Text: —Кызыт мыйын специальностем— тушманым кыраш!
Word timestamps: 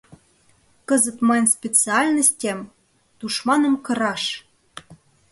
—Кызыт 0.87 1.17
мыйын 1.27 1.47
специальностем— 1.55 2.59
тушманым 3.19 3.75
кыраш! 3.85 4.23